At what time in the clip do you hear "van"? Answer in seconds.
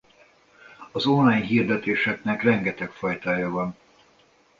3.49-3.75